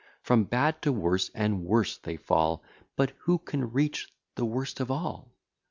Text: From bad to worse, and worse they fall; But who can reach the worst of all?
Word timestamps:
From 0.23 0.45
bad 0.45 0.81
to 0.81 0.91
worse, 0.91 1.29
and 1.35 1.63
worse 1.63 1.95
they 1.95 2.17
fall; 2.17 2.63
But 2.95 3.11
who 3.25 3.37
can 3.37 3.71
reach 3.71 4.11
the 4.33 4.45
worst 4.45 4.79
of 4.79 4.89
all? 4.89 5.35